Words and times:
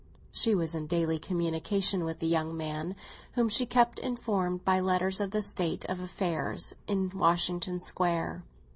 She 0.31 0.55
was 0.55 0.73
in 0.73 0.87
daily 0.87 1.19
communication 1.19 2.03
with 2.05 2.17
the 2.17 2.25
young 2.27 2.57
man, 2.57 2.95
whom 3.33 3.49
she 3.49 3.67
kept 3.67 3.99
informed 3.99 4.65
by 4.65 4.79
letters 4.79 5.21
of 5.21 5.29
the 5.29 5.43
state 5.43 5.85
of 5.85 5.99
affairs 5.99 6.75
in 6.87 7.11
Washington 7.11 7.79
Square. 7.79 8.41